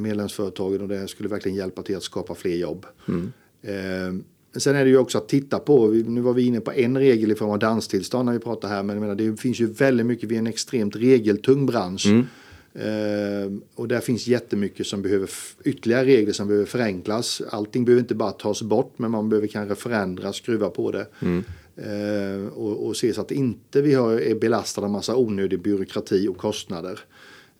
[0.00, 2.86] medlemsföretagen och det skulle verkligen hjälpa till att skapa fler jobb.
[3.08, 3.32] Mm.
[3.62, 4.24] Eh,
[4.60, 7.32] sen är det ju också att titta på, nu var vi inne på en regel
[7.32, 10.28] i form av danstillstånd när vi pratar här, men menar, det finns ju väldigt mycket,
[10.28, 12.06] vi är en extremt regeltung bransch.
[12.06, 12.26] Mm.
[12.74, 15.30] Uh, och där finns jättemycket som behöver
[15.64, 17.42] ytterligare regler som behöver förenklas.
[17.50, 21.06] Allting behöver inte bara tas bort men man behöver kanske förändra, skruva på det.
[21.20, 21.44] Mm.
[21.78, 26.28] Uh, och, och, se så att inte vi har, är belastade av massa onödig byråkrati
[26.28, 27.00] och kostnader.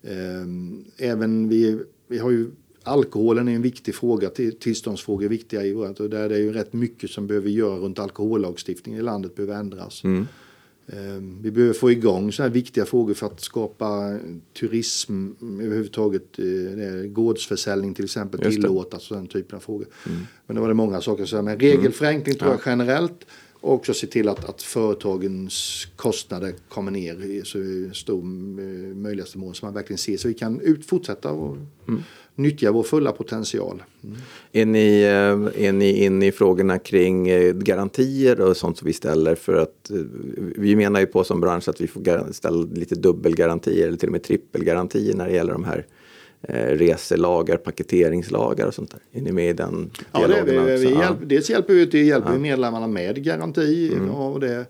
[0.03, 2.51] Ehm, även vi, vi har ju
[2.83, 6.53] alkoholen är en viktig fråga, tillståndsfrågor är viktiga i vårt och där det är ju
[6.53, 10.05] rätt mycket som behöver göra runt alkohollagstiftningen i landet behöver ändras.
[10.05, 10.27] Mm.
[10.87, 14.19] Ehm, vi behöver få igång sådana här viktiga frågor för att skapa
[14.61, 16.39] turism överhuvudtaget.
[16.39, 19.87] Eh, gårdsförsäljning till exempel tillåtas och den typen av frågor.
[20.07, 20.21] Mm.
[20.47, 21.43] Men det var det många saker.
[21.43, 22.39] Men regelförenkling mm.
[22.39, 23.27] tror jag generellt
[23.63, 27.59] och också se till att, att företagens kostnader kommer ner i så
[27.95, 31.57] stor eh, möjligaste mån så man verkligen ser så vi kan ut, fortsätta och
[31.89, 32.03] mm.
[32.35, 33.83] nyttja vår fulla potential.
[34.05, 34.17] Mm.
[34.53, 38.93] Är, ni, eh, är ni inne i frågorna kring eh, garantier och sånt som vi
[38.93, 39.91] ställer för att
[40.57, 44.13] vi menar ju på som bransch att vi får ställa lite dubbelgarantier eller till och
[44.13, 45.87] med trippelgarantier när det gäller de här
[46.49, 49.21] reselagar, paketeringslagar och sånt där?
[49.21, 51.19] Är ni med i den ja, det, vi, vi hjälp.
[51.23, 52.39] Dels hjälper vi, till, hjälper ja.
[52.39, 54.11] medlemmarna med garanti mm.
[54.11, 54.67] och det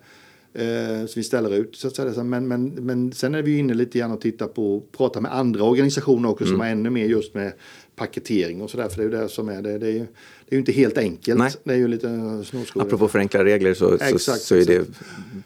[0.54, 1.76] eh, som vi ställer ut.
[1.76, 2.24] Så att säga.
[2.24, 5.34] Men, men, men sen är vi inne lite grann och tittar på och pratar med
[5.34, 6.54] andra organisationer också mm.
[6.54, 7.52] som har ännu mer just med
[7.96, 8.88] paketering och sådär.
[8.88, 9.78] För det är ju det som är det.
[9.78, 11.38] Det är ju, det är ju inte helt enkelt.
[11.38, 11.52] Nej.
[11.64, 12.08] Det är ju lite
[12.44, 12.82] snårskog.
[12.82, 14.86] Apropå förenkla regler så, exakt, så, så är det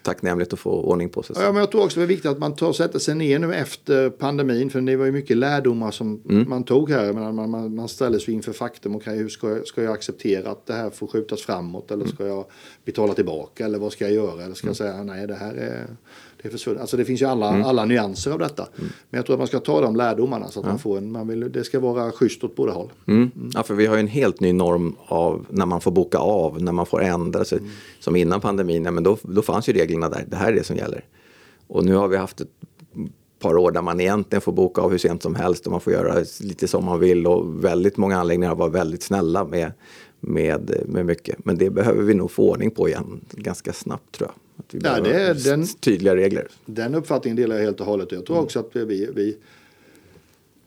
[0.03, 1.37] tacknämligt att få ordning på sig.
[1.39, 3.39] Ja, men jag tror också det är viktigt att man tar och sätter sig ner
[3.39, 4.71] nu efter pandemin.
[4.71, 6.49] För det var ju mycket lärdomar som mm.
[6.49, 7.13] man tog här.
[7.13, 8.97] Man, man, man ställer sig inför faktum.
[8.97, 11.91] Okay, hur ska jag, ska jag acceptera att det här får skjutas framåt?
[11.91, 12.15] Eller mm.
[12.15, 12.45] ska jag
[12.85, 13.65] betala tillbaka?
[13.65, 14.45] Eller vad ska jag göra?
[14.45, 14.93] Eller ska jag mm.
[14.93, 15.87] säga nej det här är
[16.47, 16.81] är försvunnet.
[16.81, 17.65] Alltså det finns ju alla, mm.
[17.65, 18.63] alla nyanser av detta.
[18.63, 18.91] Mm.
[19.11, 20.71] Men jag tror att man ska ta de lärdomarna så att ja.
[20.71, 22.93] man får en, man vill, det ska vara schysst åt båda håll.
[23.07, 23.31] Mm.
[23.37, 23.51] mm.
[23.55, 26.63] Ja, för vi har ju en helt ny norm av när man får boka av,
[26.63, 27.59] när man får ändra sig.
[27.59, 27.71] Mm.
[28.01, 30.65] Som innan pandemin, ja, men då, då fanns ju reglerna där, det här är det
[30.65, 31.05] som gäller.
[31.67, 32.51] Och nu har vi haft ett
[33.39, 35.93] par år där man egentligen får boka av hur sent som helst och man får
[35.93, 39.73] göra lite som man vill och väldigt många anläggningar var väldigt snälla med,
[40.21, 41.45] med, med mycket.
[41.45, 44.46] Men det behöver vi nog få ordning på igen ganska snabbt tror jag.
[44.57, 46.49] Att vi ja, det är den, tydliga regler.
[46.67, 48.13] Den uppfattningen delar jag helt och hållet.
[48.13, 49.37] Jag tror också att vi, vi,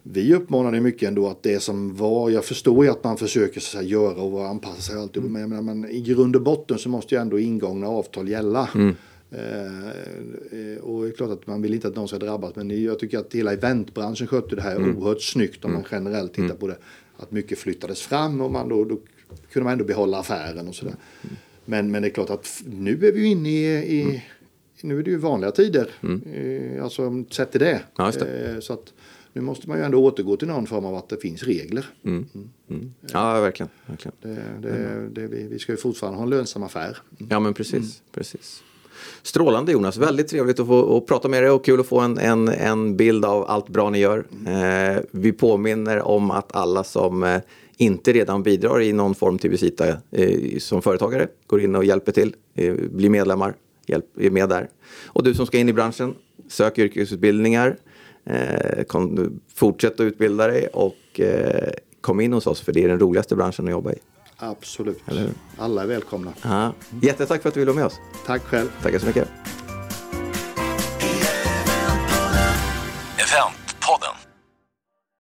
[0.03, 3.77] vi uppmanade mycket ändå att det som var, jag förstår ju att man försöker så
[3.77, 5.49] att göra och anpassa sig alltid, mm.
[5.49, 8.69] men, men i grund och botten så måste ju ändå ingångna avtal gälla.
[8.75, 8.95] Mm.
[9.31, 12.99] Eh, och det är klart att man vill inte att någon ska drabbas men jag
[12.99, 14.97] tycker att hela eventbranschen skötte det här mm.
[14.97, 15.89] oerhört snyggt om man mm.
[15.91, 16.57] generellt tittar mm.
[16.57, 16.77] på det.
[17.17, 18.99] Att mycket flyttades fram och man då, då
[19.51, 20.95] kunde man ändå behålla affären och sådär.
[21.21, 21.35] Mm.
[21.69, 24.19] Men, men det är klart att nu är vi inne i, i mm.
[24.81, 25.89] nu är det ju vanliga tider.
[26.03, 26.21] Mm.
[26.33, 27.81] Eh, alltså sett till det.
[27.95, 28.51] Ja, det.
[28.51, 28.93] Eh, så att
[29.33, 31.85] nu måste man ju ändå återgå till någon form av att det finns regler.
[32.03, 32.25] Mm.
[32.35, 32.49] Mm.
[32.69, 32.93] mm.
[33.13, 33.69] Ja, verkligen.
[33.85, 34.15] verkligen.
[34.21, 36.97] Det, det, det, vi, vi ska ju fortfarande ha en lönsam affär.
[37.29, 37.73] Ja, men precis.
[37.73, 37.89] Mm.
[38.11, 38.63] precis.
[39.23, 42.17] Strålande Jonas, väldigt trevligt att få att prata med dig och kul att få en,
[42.17, 44.25] en, en bild av allt bra ni gör.
[44.45, 44.95] Mm.
[44.95, 47.41] Eh, vi påminner om att alla som eh,
[47.79, 52.11] inte redan bidrar i någon form till Visita eh, som företagare går in och hjälper
[52.11, 53.55] till, eh, blir medlemmar,
[53.87, 54.69] hjälp, är med där.
[55.05, 56.15] Och du som ska in i branschen,
[56.47, 57.77] sök yrkesutbildningar.
[58.25, 61.71] Eh, kom, fortsätt att utbilda dig och eh,
[62.01, 63.97] kom in hos oss för det är den roligaste branschen att jobba i.
[64.37, 65.03] Absolut.
[65.57, 66.33] Alla är välkomna.
[66.43, 66.73] Ja.
[67.01, 67.99] Jättetack för att du ville vara med oss.
[68.25, 68.67] Tack själv.
[68.81, 69.27] Tackar så mycket.